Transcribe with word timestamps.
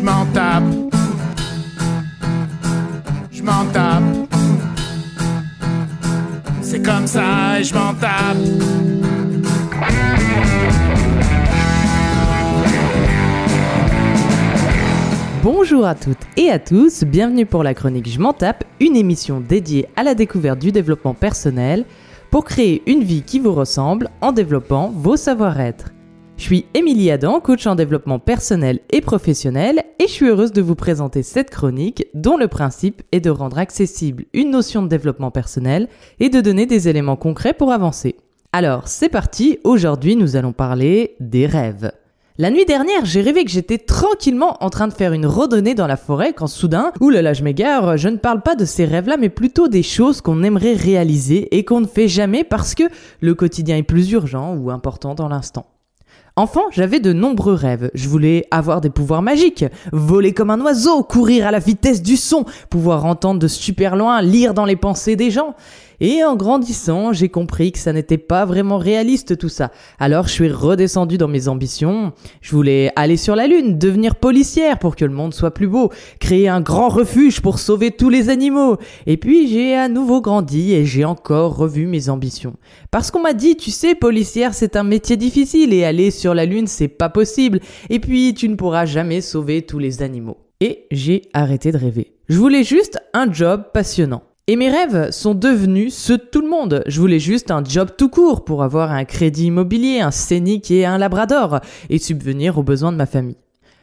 Je 0.00 0.04
m'en 0.06 0.24
tape. 0.32 0.64
Je 3.30 3.42
m'en 3.42 3.66
tape. 3.66 4.02
C'est 6.62 6.80
comme 6.80 7.06
ça 7.06 7.60
je 7.60 7.74
m'en 7.74 7.92
tape. 7.92 8.38
Bonjour 15.42 15.84
à 15.84 15.94
toutes 15.94 16.16
et 16.38 16.50
à 16.50 16.58
tous, 16.58 17.04
bienvenue 17.04 17.44
pour 17.44 17.62
la 17.62 17.74
chronique 17.74 18.08
Je 18.08 18.20
m'en 18.20 18.32
tape, 18.32 18.64
une 18.80 18.96
émission 18.96 19.38
dédiée 19.46 19.86
à 19.96 20.02
la 20.02 20.14
découverte 20.14 20.60
du 20.60 20.72
développement 20.72 21.12
personnel 21.12 21.84
pour 22.30 22.46
créer 22.46 22.82
une 22.86 23.02
vie 23.02 23.20
qui 23.20 23.38
vous 23.38 23.52
ressemble 23.52 24.08
en 24.22 24.32
développant 24.32 24.90
vos 24.96 25.18
savoir-être. 25.18 25.90
Je 26.40 26.46
suis 26.46 26.64
Émilie 26.72 27.10
Adam, 27.10 27.38
coach 27.38 27.66
en 27.66 27.74
développement 27.74 28.18
personnel 28.18 28.80
et 28.88 29.02
professionnel, 29.02 29.84
et 29.98 30.06
je 30.08 30.12
suis 30.12 30.26
heureuse 30.26 30.52
de 30.52 30.62
vous 30.62 30.74
présenter 30.74 31.22
cette 31.22 31.50
chronique 31.50 32.06
dont 32.14 32.38
le 32.38 32.48
principe 32.48 33.02
est 33.12 33.20
de 33.20 33.28
rendre 33.28 33.58
accessible 33.58 34.24
une 34.32 34.50
notion 34.50 34.82
de 34.82 34.88
développement 34.88 35.30
personnel 35.30 35.86
et 36.18 36.30
de 36.30 36.40
donner 36.40 36.64
des 36.64 36.88
éléments 36.88 37.16
concrets 37.16 37.52
pour 37.52 37.72
avancer. 37.72 38.16
Alors, 38.54 38.88
c'est 38.88 39.10
parti, 39.10 39.58
aujourd'hui 39.64 40.16
nous 40.16 40.34
allons 40.34 40.54
parler 40.54 41.14
des 41.20 41.44
rêves. 41.44 41.92
La 42.38 42.50
nuit 42.50 42.64
dernière, 42.64 43.04
j'ai 43.04 43.20
rêvé 43.20 43.44
que 43.44 43.50
j'étais 43.50 43.76
tranquillement 43.76 44.56
en 44.64 44.70
train 44.70 44.88
de 44.88 44.94
faire 44.94 45.12
une 45.12 45.26
randonnée 45.26 45.74
dans 45.74 45.86
la 45.86 45.98
forêt 45.98 46.32
quand 46.32 46.46
soudain, 46.46 46.92
oulala, 47.02 47.34
je 47.34 47.44
m'égare, 47.44 47.98
je 47.98 48.08
ne 48.08 48.16
parle 48.16 48.40
pas 48.40 48.56
de 48.56 48.64
ces 48.64 48.86
rêves-là, 48.86 49.18
mais 49.18 49.28
plutôt 49.28 49.68
des 49.68 49.82
choses 49.82 50.22
qu'on 50.22 50.42
aimerait 50.42 50.72
réaliser 50.72 51.54
et 51.54 51.66
qu'on 51.66 51.82
ne 51.82 51.86
fait 51.86 52.08
jamais 52.08 52.44
parce 52.44 52.74
que 52.74 52.84
le 53.20 53.34
quotidien 53.34 53.76
est 53.76 53.82
plus 53.82 54.10
urgent 54.12 54.56
ou 54.56 54.70
important 54.70 55.14
dans 55.14 55.28
l'instant. 55.28 55.66
Enfant, 56.36 56.64
j'avais 56.70 57.00
de 57.00 57.12
nombreux 57.12 57.54
rêves. 57.54 57.90
Je 57.94 58.08
voulais 58.08 58.46
avoir 58.50 58.80
des 58.80 58.90
pouvoirs 58.90 59.22
magiques, 59.22 59.64
voler 59.92 60.32
comme 60.32 60.50
un 60.50 60.60
oiseau, 60.60 61.02
courir 61.02 61.46
à 61.46 61.50
la 61.50 61.58
vitesse 61.58 62.02
du 62.02 62.16
son, 62.16 62.44
pouvoir 62.68 63.04
entendre 63.04 63.40
de 63.40 63.48
super 63.48 63.96
loin, 63.96 64.22
lire 64.22 64.54
dans 64.54 64.64
les 64.64 64.76
pensées 64.76 65.16
des 65.16 65.30
gens. 65.30 65.54
Et 66.00 66.24
en 66.24 66.34
grandissant, 66.34 67.12
j'ai 67.12 67.28
compris 67.28 67.72
que 67.72 67.78
ça 67.78 67.92
n'était 67.92 68.16
pas 68.16 68.46
vraiment 68.46 68.78
réaliste 68.78 69.36
tout 69.36 69.50
ça. 69.50 69.70
Alors 69.98 70.28
je 70.28 70.32
suis 70.32 70.48
redescendu 70.50 71.18
dans 71.18 71.28
mes 71.28 71.46
ambitions. 71.46 72.12
Je 72.40 72.52
voulais 72.52 72.90
aller 72.96 73.18
sur 73.18 73.36
la 73.36 73.46
Lune, 73.46 73.78
devenir 73.78 74.16
policière 74.16 74.78
pour 74.78 74.96
que 74.96 75.04
le 75.04 75.12
monde 75.12 75.34
soit 75.34 75.52
plus 75.52 75.68
beau, 75.68 75.90
créer 76.18 76.48
un 76.48 76.62
grand 76.62 76.88
refuge 76.88 77.42
pour 77.42 77.58
sauver 77.58 77.90
tous 77.90 78.08
les 78.08 78.30
animaux. 78.30 78.78
Et 79.06 79.18
puis 79.18 79.46
j'ai 79.48 79.76
à 79.76 79.88
nouveau 79.88 80.22
grandi 80.22 80.72
et 80.72 80.86
j'ai 80.86 81.04
encore 81.04 81.56
revu 81.56 81.86
mes 81.86 82.08
ambitions. 82.08 82.54
Parce 82.90 83.10
qu'on 83.10 83.20
m'a 83.20 83.34
dit, 83.34 83.56
tu 83.56 83.70
sais, 83.70 83.94
policière 83.94 84.54
c'est 84.54 84.76
un 84.76 84.84
métier 84.84 85.18
difficile 85.18 85.74
et 85.74 85.84
aller 85.84 86.10
sur 86.10 86.32
la 86.32 86.46
Lune 86.46 86.66
c'est 86.66 86.88
pas 86.88 87.10
possible. 87.10 87.60
Et 87.90 88.00
puis 88.00 88.32
tu 88.32 88.48
ne 88.48 88.54
pourras 88.54 88.86
jamais 88.86 89.20
sauver 89.20 89.62
tous 89.62 89.78
les 89.78 90.02
animaux. 90.02 90.38
Et 90.62 90.86
j'ai 90.90 91.22
arrêté 91.34 91.72
de 91.72 91.78
rêver. 91.78 92.14
Je 92.30 92.38
voulais 92.38 92.64
juste 92.64 92.98
un 93.12 93.30
job 93.30 93.64
passionnant. 93.74 94.22
Et 94.50 94.56
mes 94.56 94.68
rêves 94.68 95.12
sont 95.12 95.34
devenus 95.34 95.94
ceux 95.94 96.18
de 96.18 96.24
tout 96.24 96.40
le 96.40 96.48
monde. 96.48 96.82
Je 96.88 97.00
voulais 97.00 97.20
juste 97.20 97.52
un 97.52 97.62
job 97.62 97.90
tout 97.96 98.08
court 98.08 98.44
pour 98.44 98.64
avoir 98.64 98.90
un 98.90 99.04
crédit 99.04 99.46
immobilier, 99.46 100.00
un 100.00 100.10
scénic 100.10 100.72
et 100.72 100.84
un 100.84 100.98
labrador 100.98 101.60
et 101.88 101.98
subvenir 101.98 102.58
aux 102.58 102.64
besoins 102.64 102.90
de 102.90 102.96
ma 102.96 103.06
famille. 103.06 103.36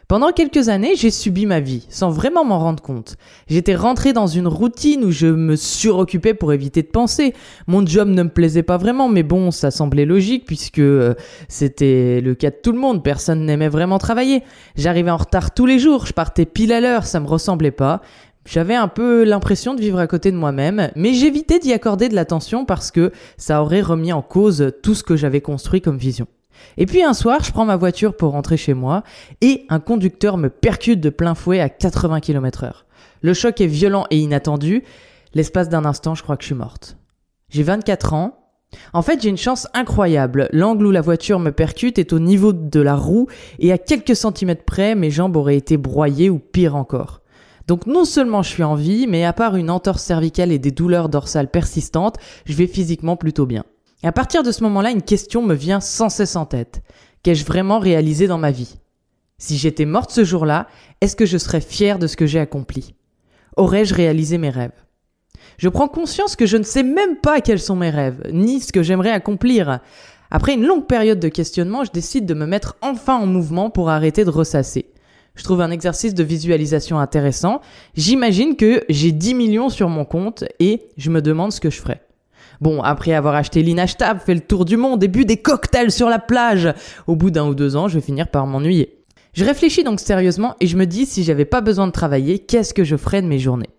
Pendant 0.09 0.31
quelques 0.31 0.69
années, 0.69 0.95
j'ai 0.95 1.11
subi 1.11 1.45
ma 1.45 1.59
vie, 1.59 1.85
sans 1.89 2.09
vraiment 2.09 2.45
m'en 2.45 2.59
rendre 2.59 2.81
compte. 2.81 3.17
J'étais 3.47 3.75
rentré 3.75 4.13
dans 4.13 4.27
une 4.27 4.47
routine 4.47 5.03
où 5.03 5.11
je 5.11 5.27
me 5.27 5.57
suroccupais 5.57 6.33
pour 6.33 6.53
éviter 6.53 6.81
de 6.81 6.87
penser. 6.87 7.33
Mon 7.67 7.85
job 7.85 8.07
ne 8.07 8.23
me 8.23 8.29
plaisait 8.29 8.63
pas 8.63 8.77
vraiment, 8.77 9.09
mais 9.09 9.23
bon, 9.23 9.51
ça 9.51 9.69
semblait 9.69 10.05
logique 10.05 10.45
puisque 10.45 10.79
euh, 10.79 11.13
c'était 11.49 12.21
le 12.21 12.35
cas 12.35 12.51
de 12.51 12.55
tout 12.63 12.71
le 12.71 12.79
monde, 12.79 13.03
personne 13.03 13.45
n'aimait 13.45 13.67
vraiment 13.67 13.97
travailler. 13.97 14.43
J'arrivais 14.77 15.11
en 15.11 15.17
retard 15.17 15.53
tous 15.53 15.65
les 15.65 15.77
jours, 15.77 16.05
je 16.05 16.13
partais 16.13 16.45
pile 16.45 16.71
à 16.71 16.79
l'heure, 16.79 17.05
ça 17.05 17.19
me 17.19 17.27
ressemblait 17.27 17.71
pas. 17.71 18.01
J'avais 18.47 18.75
un 18.75 18.87
peu 18.87 19.25
l'impression 19.25 19.75
de 19.75 19.81
vivre 19.81 19.99
à 19.99 20.07
côté 20.07 20.31
de 20.31 20.37
moi-même, 20.37 20.89
mais 20.95 21.13
j'évitais 21.13 21.59
d'y 21.59 21.73
accorder 21.73 22.07
de 22.07 22.15
l'attention 22.15 22.63
parce 22.63 22.91
que 22.91 23.11
ça 23.35 23.61
aurait 23.61 23.81
remis 23.81 24.13
en 24.13 24.21
cause 24.21 24.71
tout 24.81 24.95
ce 24.95 25.03
que 25.03 25.17
j'avais 25.17 25.41
construit 25.41 25.81
comme 25.81 25.97
vision. 25.97 26.27
Et 26.77 26.85
puis 26.85 27.03
un 27.03 27.13
soir, 27.13 27.43
je 27.43 27.51
prends 27.51 27.65
ma 27.65 27.75
voiture 27.75 28.15
pour 28.15 28.31
rentrer 28.31 28.55
chez 28.55 28.73
moi 28.73 29.03
et 29.41 29.65
un 29.67 29.81
conducteur 29.81 30.37
me 30.37 30.49
percute 30.49 31.01
de 31.01 31.09
plein 31.09 31.35
fouet 31.35 31.59
à 31.59 31.67
80 31.67 32.21
km 32.21 32.63
heure. 32.63 32.85
Le 33.21 33.33
choc 33.33 33.59
est 33.59 33.67
violent 33.67 34.05
et 34.11 34.17
inattendu. 34.17 34.85
L'espace 35.33 35.67
d'un 35.67 35.83
instant, 35.83 36.15
je 36.15 36.23
crois 36.23 36.37
que 36.37 36.43
je 36.43 36.47
suis 36.47 36.55
morte. 36.55 36.95
J'ai 37.49 37.63
24 37.63 38.13
ans. 38.13 38.39
En 38.93 39.01
fait, 39.01 39.21
j'ai 39.21 39.29
une 39.29 39.37
chance 39.37 39.67
incroyable. 39.73 40.47
L'angle 40.53 40.85
où 40.85 40.91
la 40.91 41.01
voiture 41.01 41.39
me 41.39 41.51
percute 41.51 41.99
est 41.99 42.13
au 42.13 42.19
niveau 42.19 42.53
de 42.53 42.79
la 42.79 42.95
roue 42.95 43.27
et 43.59 43.73
à 43.73 43.77
quelques 43.77 44.15
centimètres 44.15 44.63
près, 44.63 44.95
mes 44.95 45.11
jambes 45.11 45.35
auraient 45.35 45.57
été 45.57 45.75
broyées 45.75 46.29
ou 46.29 46.39
pire 46.39 46.77
encore. 46.77 47.21
Donc 47.67 47.85
non 47.85 48.05
seulement 48.05 48.43
je 48.43 48.49
suis 48.49 48.63
en 48.63 48.75
vie, 48.75 49.07
mais 49.07 49.25
à 49.25 49.33
part 49.33 49.57
une 49.57 49.69
entorse 49.69 50.01
cervicale 50.01 50.53
et 50.53 50.59
des 50.59 50.71
douleurs 50.71 51.09
dorsales 51.09 51.51
persistantes, 51.51 52.15
je 52.45 52.53
vais 52.53 52.67
physiquement 52.67 53.17
plutôt 53.17 53.45
bien. 53.45 53.65
Et 54.03 54.07
à 54.07 54.13
partir 54.13 54.41
de 54.41 54.51
ce 54.51 54.63
moment-là, 54.63 54.91
une 54.91 55.01
question 55.01 55.41
me 55.43 55.53
vient 55.53 55.81
sans 55.81 56.09
cesse 56.09 56.35
en 56.35 56.45
tête. 56.45 56.81
Qu'ai-je 57.23 57.45
vraiment 57.45 57.79
réalisé 57.79 58.27
dans 58.27 58.37
ma 58.37 58.51
vie? 58.51 58.77
Si 59.37 59.57
j'étais 59.57 59.85
morte 59.85 60.11
ce 60.11 60.23
jour-là, 60.23 60.67
est-ce 61.01 61.15
que 61.15 61.25
je 61.25 61.37
serais 61.37 61.61
fière 61.61 61.99
de 61.99 62.07
ce 62.07 62.15
que 62.15 62.25
j'ai 62.25 62.39
accompli? 62.39 62.95
Aurais-je 63.57 63.93
réalisé 63.93 64.37
mes 64.37 64.49
rêves? 64.49 64.71
Je 65.57 65.69
prends 65.69 65.87
conscience 65.87 66.35
que 66.35 66.45
je 66.45 66.57
ne 66.57 66.63
sais 66.63 66.83
même 66.83 67.17
pas 67.17 67.41
quels 67.41 67.59
sont 67.59 67.75
mes 67.75 67.89
rêves, 67.89 68.21
ni 68.31 68.61
ce 68.61 68.71
que 68.71 68.83
j'aimerais 68.83 69.11
accomplir. 69.11 69.79
Après 70.31 70.53
une 70.53 70.65
longue 70.65 70.85
période 70.85 71.19
de 71.19 71.29
questionnement, 71.29 71.83
je 71.83 71.91
décide 71.91 72.25
de 72.25 72.33
me 72.33 72.45
mettre 72.45 72.77
enfin 72.81 73.15
en 73.15 73.25
mouvement 73.25 73.69
pour 73.69 73.89
arrêter 73.89 74.23
de 74.25 74.29
ressasser. 74.29 74.91
Je 75.37 75.43
trouve 75.43 75.61
un 75.61 75.71
exercice 75.71 76.15
de 76.15 76.23
visualisation 76.23 76.99
intéressant. 76.99 77.61
J'imagine 77.95 78.55
que 78.55 78.83
j'ai 78.89 79.11
10 79.11 79.35
millions 79.35 79.69
sur 79.69 79.87
mon 79.87 80.03
compte 80.03 80.43
et 80.59 80.81
je 80.97 81.11
me 81.11 81.21
demande 81.21 81.53
ce 81.53 81.61
que 81.61 81.69
je 81.69 81.79
ferai. 81.79 82.01
Bon, 82.59 82.81
après 82.81 83.13
avoir 83.13 83.35
acheté 83.35 83.61
l'inachetable, 83.61 84.19
fait 84.19 84.33
le 84.33 84.41
tour 84.41 84.65
du 84.65 84.77
monde 84.77 85.03
et 85.03 85.07
bu 85.07 85.25
des 85.25 85.37
cocktails 85.37 85.91
sur 85.91 86.09
la 86.09 86.17
plage, 86.17 86.73
au 87.05 87.15
bout 87.15 87.29
d'un 87.29 87.47
ou 87.47 87.53
deux 87.53 87.75
ans, 87.75 87.87
je 87.87 87.95
vais 87.95 88.05
finir 88.05 88.29
par 88.29 88.47
m'ennuyer. 88.47 88.97
Je 89.33 89.45
réfléchis 89.45 89.83
donc 89.83 89.99
sérieusement 89.99 90.55
et 90.59 90.65
je 90.65 90.75
me 90.75 90.85
dis 90.85 91.05
si 91.05 91.23
j'avais 91.23 91.45
pas 91.45 91.61
besoin 91.61 91.85
de 91.85 91.91
travailler, 91.91 92.39
qu'est-ce 92.39 92.73
que 92.73 92.83
je 92.83 92.95
ferais 92.95 93.21
de 93.21 93.27
mes 93.27 93.37
journées? 93.37 93.69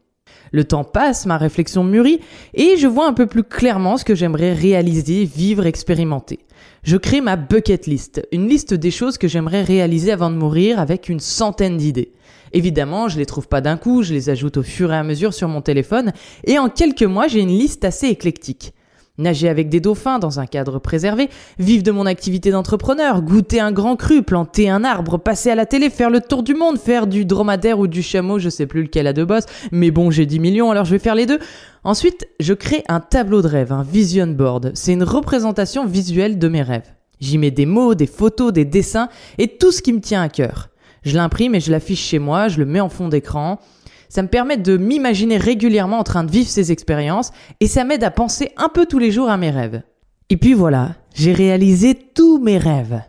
Le 0.52 0.62
temps 0.62 0.84
passe, 0.84 1.26
ma 1.26 1.38
réflexion 1.38 1.82
mûrit 1.82 2.20
et 2.54 2.76
je 2.76 2.86
vois 2.86 3.08
un 3.08 3.12
peu 3.12 3.26
plus 3.26 3.42
clairement 3.42 3.96
ce 3.96 4.04
que 4.04 4.14
j'aimerais 4.14 4.52
réaliser, 4.52 5.24
vivre, 5.24 5.66
expérimenter 5.66 6.38
je 6.82 6.96
crée 6.96 7.20
ma 7.20 7.36
bucket 7.36 7.86
list, 7.86 8.26
une 8.32 8.48
liste 8.48 8.74
des 8.74 8.90
choses 8.90 9.18
que 9.18 9.28
j'aimerais 9.28 9.62
réaliser 9.62 10.12
avant 10.12 10.30
de 10.30 10.36
mourir 10.36 10.78
avec 10.78 11.08
une 11.08 11.20
centaine 11.20 11.76
d'idées. 11.76 12.12
Évidemment, 12.52 13.08
je 13.08 13.18
les 13.18 13.26
trouve 13.26 13.48
pas 13.48 13.60
d'un 13.60 13.76
coup, 13.76 14.02
je 14.02 14.14
les 14.14 14.30
ajoute 14.30 14.56
au 14.56 14.62
fur 14.62 14.92
et 14.92 14.96
à 14.96 15.02
mesure 15.02 15.34
sur 15.34 15.48
mon 15.48 15.60
téléphone, 15.60 16.12
et 16.44 16.58
en 16.58 16.68
quelques 16.68 17.02
mois, 17.02 17.28
j'ai 17.28 17.40
une 17.40 17.48
liste 17.48 17.84
assez 17.84 18.06
éclectique 18.06 18.72
nager 19.18 19.48
avec 19.48 19.68
des 19.68 19.80
dauphins 19.80 20.18
dans 20.18 20.40
un 20.40 20.46
cadre 20.46 20.78
préservé, 20.78 21.28
vivre 21.58 21.82
de 21.82 21.90
mon 21.90 22.06
activité 22.06 22.50
d'entrepreneur, 22.50 23.22
goûter 23.22 23.60
un 23.60 23.72
grand 23.72 23.96
cru, 23.96 24.22
planter 24.22 24.70
un 24.70 24.84
arbre, 24.84 25.18
passer 25.18 25.50
à 25.50 25.54
la 25.54 25.66
télé, 25.66 25.90
faire 25.90 26.10
le 26.10 26.20
tour 26.20 26.42
du 26.42 26.54
monde, 26.54 26.78
faire 26.78 27.06
du 27.06 27.24
dromadaire 27.24 27.78
ou 27.78 27.86
du 27.86 28.02
chameau, 28.02 28.38
je 28.38 28.48
sais 28.48 28.66
plus 28.66 28.82
lequel 28.82 29.06
a 29.06 29.12
deux 29.12 29.24
bosses, 29.24 29.46
mais 29.72 29.90
bon, 29.90 30.10
j'ai 30.10 30.26
10 30.26 30.40
millions, 30.40 30.70
alors 30.70 30.84
je 30.84 30.92
vais 30.92 30.98
faire 30.98 31.14
les 31.14 31.26
deux. 31.26 31.38
Ensuite, 31.84 32.28
je 32.40 32.54
crée 32.54 32.84
un 32.88 33.00
tableau 33.00 33.42
de 33.42 33.48
rêve, 33.48 33.72
un 33.72 33.82
vision 33.82 34.26
board. 34.26 34.72
C'est 34.74 34.92
une 34.92 35.02
représentation 35.02 35.86
visuelle 35.86 36.38
de 36.38 36.48
mes 36.48 36.62
rêves. 36.62 36.90
J'y 37.20 37.38
mets 37.38 37.50
des 37.50 37.66
mots, 37.66 37.94
des 37.94 38.06
photos, 38.06 38.52
des 38.52 38.64
dessins 38.64 39.08
et 39.38 39.48
tout 39.48 39.72
ce 39.72 39.82
qui 39.82 39.92
me 39.92 40.00
tient 40.00 40.22
à 40.22 40.28
cœur. 40.28 40.68
Je 41.02 41.16
l'imprime 41.16 41.54
et 41.54 41.60
je 41.60 41.70
l'affiche 41.70 42.00
chez 42.02 42.18
moi, 42.18 42.48
je 42.48 42.58
le 42.58 42.66
mets 42.66 42.80
en 42.80 42.88
fond 42.88 43.08
d'écran. 43.08 43.58
Ça 44.08 44.22
me 44.22 44.28
permet 44.28 44.56
de 44.56 44.76
m'imaginer 44.76 45.36
régulièrement 45.36 45.98
en 45.98 46.04
train 46.04 46.24
de 46.24 46.30
vivre 46.30 46.48
ces 46.48 46.72
expériences 46.72 47.30
et 47.60 47.66
ça 47.66 47.84
m'aide 47.84 48.04
à 48.04 48.10
penser 48.10 48.52
un 48.56 48.68
peu 48.68 48.86
tous 48.86 48.98
les 48.98 49.10
jours 49.10 49.28
à 49.28 49.36
mes 49.36 49.50
rêves. 49.50 49.82
Et 50.30 50.36
puis 50.36 50.54
voilà, 50.54 50.96
j'ai 51.14 51.32
réalisé 51.32 51.94
tous 51.94 52.38
mes 52.38 52.58
rêves. 52.58 53.02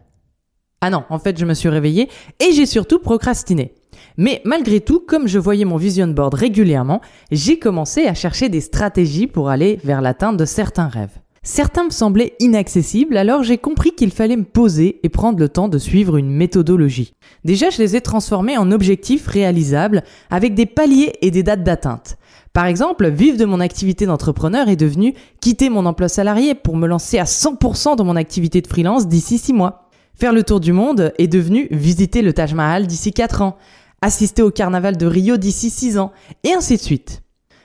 Ah 0.82 0.90
non, 0.90 1.04
en 1.10 1.20
fait, 1.20 1.38
je 1.38 1.46
me 1.46 1.54
suis 1.54 1.70
réveillé 1.70 2.10
et 2.40 2.54
j'ai 2.54 2.66
surtout 2.66 3.00
procrastiné. 3.00 3.74
Mais 4.18 4.42
malgré 4.46 4.82
tout, 4.82 5.00
comme 5.00 5.28
je 5.28 5.40
voyais 5.40 5.66
mon 5.66 5.78
vision 5.78 6.08
board 6.08 6.34
régulièrement, 6.34 7.02
j'ai 7.32 7.60
commencé 7.60 8.06
à 8.06 8.14
chercher 8.14 8.50
des 8.50 8.62
stratégies 8.62 9.28
pour 9.28 9.50
aller 9.50 9.80
vers 9.84 10.02
l'atteinte 10.02 10.38
de 10.38 10.46
certains 10.46 10.88
rêves. 10.88 11.18
Certains 11.42 11.86
me 11.86 11.90
semblaient 11.90 12.34
inaccessibles, 12.40 13.16
alors 13.16 13.44
j'ai 13.44 13.58
compris 13.58 13.92
qu'il 13.92 14.12
fallait 14.12 14.36
me 14.36 14.44
poser 14.44 15.00
et 15.04 15.10
prendre 15.10 15.40
le 15.40 15.48
temps 15.48 15.70
de 15.70 15.78
suivre 15.78 16.18
une 16.18 16.30
méthodologie. 16.30 17.14
Déjà, 17.46 17.70
je 17.70 17.78
les 17.78 17.96
ai 17.96 18.02
transformés 18.02 18.58
en 18.58 18.72
objectifs 18.72 19.28
réalisables 19.28 20.04
avec 20.30 20.54
des 20.54 20.66
paliers 20.66 21.14
et 21.22 21.32
des 21.32 21.44
dates 21.44 21.64
d'atteinte. 21.64 22.18
Par 22.52 22.66
exemple, 22.66 23.10
vivre 23.10 23.38
de 23.38 23.46
mon 23.46 23.62
activité 23.62 24.06
d'entrepreneur 24.06 24.68
est 24.68 24.76
devenu 24.76 25.14
quitter 25.40 25.70
mon 25.70 25.86
emploi 25.86 26.10
salarié 26.10 26.56
pour 26.56 26.76
me 26.76 26.88
lancer 26.88 27.20
à 27.20 27.24
100% 27.24 27.96
dans 27.96 28.04
mon 28.04 28.16
activité 28.16 28.62
de 28.62 28.68
freelance 28.68 29.08
d'ici 29.08 29.38
6 29.38 29.54
mois. 29.54 29.90
Faire 30.16 30.34
le 30.34 30.44
tour 30.44 30.60
du 30.60 30.74
monde 30.74 31.14
est 31.18 31.28
devenu 31.28 31.68
visiter 31.72 32.22
le 32.22 32.34
Taj 32.34 32.54
Mahal 32.54 32.88
d'ici 32.88 33.14
4 33.14 33.42
ans, 33.42 33.58
assister 34.02 34.42
au 34.42 34.52
carnaval 34.52 34.98
de 34.98 35.06
Rio 35.06 35.38
d'ici 35.38 35.70
6 35.70 35.98
ans, 36.00 36.12
et 36.44 36.52
ainsi 36.52 36.76
de 36.76 36.82
suite. 36.82 37.22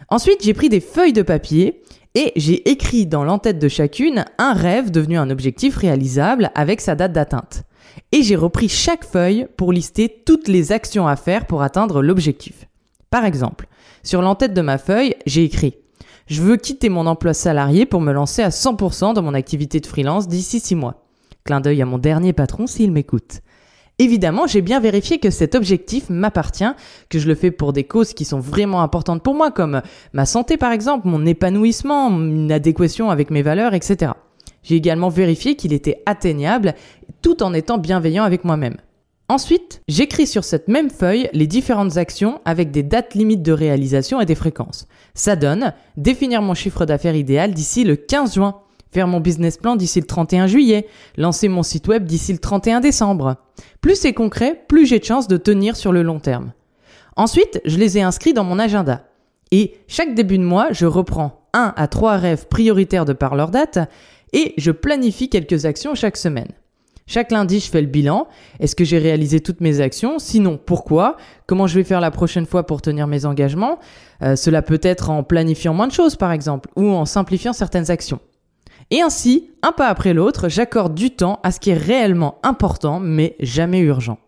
Ensuite, 0.08 0.44
j'ai 0.44 0.54
pris 0.54 0.68
des 0.68 0.80
feuilles 0.80 1.12
de 1.12 1.22
papier 1.22 1.82
et 2.14 2.32
j'ai 2.36 2.70
écrit 2.70 3.06
dans 3.06 3.24
l'entête 3.24 3.58
de 3.58 3.68
chacune 3.68 4.24
un 4.38 4.52
rêve 4.52 4.90
devenu 4.90 5.18
un 5.18 5.30
objectif 5.30 5.76
réalisable 5.76 6.50
avec 6.54 6.80
sa 6.80 6.94
date 6.94 7.12
d'atteinte. 7.12 7.64
et 8.12 8.22
j'ai 8.22 8.36
repris 8.36 8.68
chaque 8.68 9.04
feuille 9.04 9.46
pour 9.56 9.72
lister 9.72 10.22
toutes 10.24 10.48
les 10.48 10.72
actions 10.72 11.06
à 11.06 11.16
faire 11.16 11.46
pour 11.46 11.62
atteindre 11.62 12.02
l'objectif. 12.02 12.66
Par 13.10 13.24
exemple, 13.24 13.66
sur 14.02 14.22
l'entête 14.22 14.54
de 14.54 14.60
ma 14.60 14.78
feuille, 14.78 15.14
j'ai 15.26 15.44
écrit 15.44 15.76
Je 16.26 16.42
veux 16.42 16.56
quitter 16.56 16.88
mon 16.88 17.06
emploi 17.06 17.34
salarié 17.34 17.86
pour 17.86 18.00
me 18.00 18.12
lancer 18.12 18.42
à 18.42 18.48
100% 18.48 19.14
dans 19.14 19.22
mon 19.22 19.34
activité 19.34 19.80
de 19.80 19.86
freelance 19.86 20.28
d'ici 20.28 20.60
6 20.60 20.74
mois. 20.74 21.04
Clin 21.44 21.60
d'œil 21.60 21.82
à 21.82 21.86
mon 21.86 21.98
dernier 21.98 22.32
patron 22.32 22.66
s'il 22.66 22.90
m'écoute. 22.90 23.40
Évidemment, 24.00 24.48
j'ai 24.48 24.60
bien 24.60 24.80
vérifié 24.80 25.18
que 25.18 25.30
cet 25.30 25.54
objectif 25.54 26.10
m'appartient, 26.10 26.72
que 27.08 27.20
je 27.20 27.28
le 27.28 27.36
fais 27.36 27.52
pour 27.52 27.72
des 27.72 27.84
causes 27.84 28.12
qui 28.12 28.24
sont 28.24 28.40
vraiment 28.40 28.82
importantes 28.82 29.22
pour 29.22 29.34
moi, 29.34 29.52
comme 29.52 29.82
ma 30.12 30.26
santé 30.26 30.56
par 30.56 30.72
exemple, 30.72 31.06
mon 31.06 31.24
épanouissement, 31.24 32.10
une 32.10 32.50
adéquation 32.50 33.10
avec 33.10 33.30
mes 33.30 33.42
valeurs, 33.42 33.72
etc. 33.72 34.12
J'ai 34.64 34.74
également 34.74 35.10
vérifié 35.10 35.54
qu'il 35.54 35.72
était 35.72 36.02
atteignable, 36.06 36.74
tout 37.22 37.42
en 37.42 37.54
étant 37.54 37.78
bienveillant 37.78 38.24
avec 38.24 38.44
moi-même. 38.44 38.78
Ensuite, 39.28 39.80
j'écris 39.88 40.26
sur 40.26 40.44
cette 40.44 40.68
même 40.68 40.90
feuille 40.90 41.30
les 41.32 41.46
différentes 41.46 41.96
actions 41.96 42.40
avec 42.44 42.70
des 42.70 42.82
dates 42.82 43.14
limites 43.14 43.42
de 43.42 43.52
réalisation 43.52 44.20
et 44.20 44.26
des 44.26 44.34
fréquences. 44.34 44.86
Ça 45.14 45.34
donne 45.36 45.72
définir 45.96 46.42
mon 46.42 46.54
chiffre 46.54 46.84
d'affaires 46.84 47.16
idéal 47.16 47.54
d'ici 47.54 47.84
le 47.84 47.96
15 47.96 48.34
juin, 48.34 48.60
faire 48.94 49.08
mon 49.08 49.20
business 49.20 49.58
plan 49.58 49.76
d'ici 49.76 50.00
le 50.00 50.06
31 50.06 50.46
juillet, 50.46 50.86
lancer 51.18 51.48
mon 51.48 51.62
site 51.62 51.88
web 51.88 52.04
d'ici 52.04 52.32
le 52.32 52.38
31 52.38 52.80
décembre. 52.80 53.36
Plus 53.80 53.96
c'est 53.96 54.12
concret, 54.14 54.64
plus 54.68 54.86
j'ai 54.86 55.00
de 55.00 55.04
chances 55.04 55.28
de 55.28 55.36
tenir 55.36 55.76
sur 55.76 55.92
le 55.92 56.02
long 56.02 56.20
terme. 56.20 56.52
Ensuite, 57.16 57.60
je 57.64 57.76
les 57.76 57.98
ai 57.98 58.02
inscrits 58.02 58.32
dans 58.32 58.44
mon 58.44 58.58
agenda. 58.58 59.04
Et 59.50 59.74
chaque 59.88 60.14
début 60.14 60.38
de 60.38 60.44
mois, 60.44 60.68
je 60.72 60.86
reprends 60.86 61.42
un 61.52 61.74
à 61.76 61.88
trois 61.88 62.16
rêves 62.16 62.46
prioritaires 62.48 63.04
de 63.04 63.12
par 63.12 63.34
leur 63.34 63.50
date 63.50 63.78
et 64.32 64.54
je 64.56 64.70
planifie 64.70 65.28
quelques 65.28 65.64
actions 65.66 65.94
chaque 65.94 66.16
semaine. 66.16 66.48
Chaque 67.06 67.30
lundi, 67.30 67.60
je 67.60 67.70
fais 67.70 67.82
le 67.82 67.86
bilan. 67.86 68.26
Est-ce 68.60 68.74
que 68.74 68.84
j'ai 68.84 68.98
réalisé 68.98 69.40
toutes 69.40 69.60
mes 69.60 69.80
actions? 69.80 70.18
Sinon, 70.18 70.58
pourquoi? 70.64 71.16
Comment 71.46 71.66
je 71.66 71.74
vais 71.74 71.84
faire 71.84 72.00
la 72.00 72.10
prochaine 72.10 72.46
fois 72.46 72.64
pour 72.64 72.80
tenir 72.80 73.06
mes 73.06 73.26
engagements? 73.26 73.78
Euh, 74.22 74.36
Cela 74.36 74.62
peut 74.62 74.80
être 74.82 75.10
en 75.10 75.22
planifiant 75.22 75.74
moins 75.74 75.86
de 75.86 75.92
choses, 75.92 76.16
par 76.16 76.32
exemple, 76.32 76.70
ou 76.76 76.88
en 76.88 77.04
simplifiant 77.04 77.52
certaines 77.52 77.90
actions. 77.90 78.20
Et 78.90 79.00
ainsi, 79.00 79.50
un 79.62 79.72
pas 79.72 79.88
après 79.88 80.14
l'autre, 80.14 80.48
j'accorde 80.48 80.94
du 80.94 81.10
temps 81.10 81.40
à 81.42 81.50
ce 81.50 81.60
qui 81.60 81.70
est 81.70 81.74
réellement 81.74 82.38
important, 82.42 83.00
mais 83.00 83.36
jamais 83.40 83.80
urgent. 83.80 84.18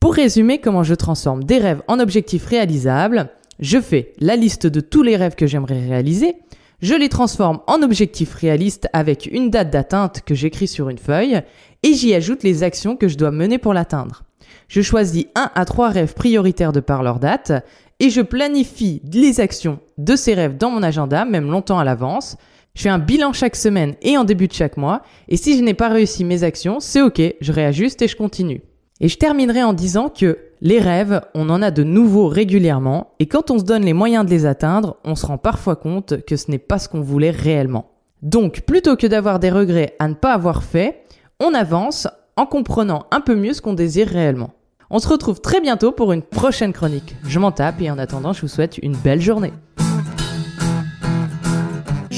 Pour 0.00 0.14
résumer 0.14 0.58
comment 0.58 0.82
je 0.82 0.94
transforme 0.94 1.44
des 1.44 1.58
rêves 1.58 1.82
en 1.88 1.98
objectifs 1.98 2.46
réalisables, 2.46 3.30
je 3.60 3.80
fais 3.80 4.12
la 4.18 4.36
liste 4.36 4.66
de 4.66 4.80
tous 4.80 5.02
les 5.02 5.16
rêves 5.16 5.36
que 5.36 5.46
j'aimerais 5.46 5.80
réaliser, 5.86 6.36
je 6.82 6.94
les 6.94 7.08
transforme 7.08 7.60
en 7.66 7.82
objectifs 7.82 8.34
réalistes 8.34 8.88
avec 8.92 9.26
une 9.32 9.48
date 9.48 9.70
d'atteinte 9.70 10.20
que 10.26 10.34
j'écris 10.34 10.68
sur 10.68 10.90
une 10.90 10.98
feuille 10.98 11.40
et 11.82 11.94
j'y 11.94 12.14
ajoute 12.14 12.42
les 12.42 12.62
actions 12.62 12.96
que 12.96 13.08
je 13.08 13.16
dois 13.16 13.30
mener 13.30 13.56
pour 13.56 13.72
l'atteindre. 13.72 14.24
Je 14.68 14.82
choisis 14.82 15.24
un 15.34 15.50
à 15.54 15.64
trois 15.64 15.88
rêves 15.88 16.14
prioritaires 16.14 16.72
de 16.72 16.80
par 16.80 17.02
leur 17.02 17.20
date 17.20 17.52
et 18.00 18.10
je 18.10 18.20
planifie 18.20 19.00
les 19.10 19.40
actions 19.40 19.78
de 19.96 20.16
ces 20.16 20.34
rêves 20.34 20.58
dans 20.58 20.70
mon 20.70 20.82
agenda, 20.82 21.24
même 21.24 21.50
longtemps 21.50 21.78
à 21.78 21.84
l'avance. 21.84 22.36
Je 22.76 22.82
fais 22.82 22.88
un 22.88 22.98
bilan 22.98 23.32
chaque 23.32 23.54
semaine 23.54 23.94
et 24.02 24.18
en 24.18 24.24
début 24.24 24.48
de 24.48 24.52
chaque 24.52 24.76
mois 24.76 25.02
et 25.28 25.36
si 25.36 25.56
je 25.56 25.62
n'ai 25.62 25.74
pas 25.74 25.88
réussi 25.88 26.24
mes 26.24 26.42
actions, 26.42 26.80
c'est 26.80 27.02
ok, 27.02 27.22
je 27.40 27.52
réajuste 27.52 28.02
et 28.02 28.08
je 28.08 28.16
continue. 28.16 28.62
Et 29.00 29.06
je 29.08 29.16
terminerai 29.16 29.62
en 29.62 29.72
disant 29.72 30.08
que 30.08 30.38
les 30.60 30.80
rêves, 30.80 31.20
on 31.34 31.50
en 31.50 31.62
a 31.62 31.70
de 31.70 31.84
nouveaux 31.84 32.26
régulièrement, 32.26 33.12
et 33.18 33.26
quand 33.26 33.50
on 33.50 33.58
se 33.58 33.64
donne 33.64 33.84
les 33.84 33.92
moyens 33.92 34.24
de 34.24 34.30
les 34.30 34.46
atteindre, 34.46 34.96
on 35.04 35.14
se 35.14 35.26
rend 35.26 35.36
parfois 35.36 35.76
compte 35.76 36.24
que 36.24 36.36
ce 36.36 36.50
n'est 36.50 36.58
pas 36.58 36.78
ce 36.78 36.88
qu'on 36.88 37.00
voulait 37.00 37.30
réellement. 37.30 37.90
Donc, 38.22 38.62
plutôt 38.62 38.96
que 38.96 39.06
d'avoir 39.06 39.40
des 39.40 39.50
regrets 39.50 39.94
à 39.98 40.08
ne 40.08 40.14
pas 40.14 40.32
avoir 40.32 40.62
fait, 40.62 41.04
on 41.40 41.52
avance 41.54 42.08
en 42.36 42.46
comprenant 42.46 43.06
un 43.10 43.20
peu 43.20 43.34
mieux 43.34 43.52
ce 43.52 43.60
qu'on 43.60 43.74
désire 43.74 44.08
réellement. 44.08 44.50
On 44.90 45.00
se 45.00 45.08
retrouve 45.08 45.40
très 45.40 45.60
bientôt 45.60 45.92
pour 45.92 46.12
une 46.12 46.22
prochaine 46.22 46.72
chronique. 46.72 47.14
Je 47.26 47.38
m'en 47.38 47.52
tape 47.52 47.82
et 47.82 47.90
en 47.90 47.98
attendant, 47.98 48.32
je 48.32 48.40
vous 48.40 48.48
souhaite 48.48 48.78
une 48.78 48.96
belle 48.96 49.20
journée 49.20 49.52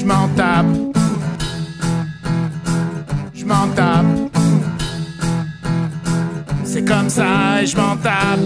je 0.07 0.13
m'en 0.13 0.29
tape. 0.37 0.67
Je 3.35 3.45
m'en 3.45 3.69
tape. 3.75 4.07
C'est 6.65 6.85
comme 6.85 7.09
ça 7.09 7.63
et 7.63 7.67
je 7.67 7.77
m'en 7.77 7.97
tape. 7.97 8.39